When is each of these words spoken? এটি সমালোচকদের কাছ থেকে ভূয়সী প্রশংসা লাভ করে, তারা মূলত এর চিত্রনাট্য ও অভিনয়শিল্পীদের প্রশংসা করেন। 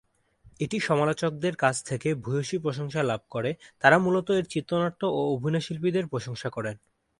এটি 0.59 0.77
সমালোচকদের 0.79 1.53
কাছ 1.55 1.75
থেকে 1.83 2.09
ভূয়সী 2.15 2.57
প্রশংসা 2.57 3.01
লাভ 3.03 3.21
করে, 3.29 3.51
তারা 3.81 3.97
মূলত 3.97 4.27
এর 4.31 4.45
চিত্রনাট্য 4.45 5.01
ও 5.09 5.19
অভিনয়শিল্পীদের 5.35 6.05
প্রশংসা 6.07 6.49
করেন। 6.49 6.75